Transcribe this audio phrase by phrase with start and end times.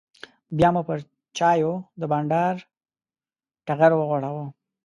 [0.57, 0.99] بیا مو پر
[1.37, 2.55] چایو د بانډار
[3.65, 4.45] ټغر وغوړاوه.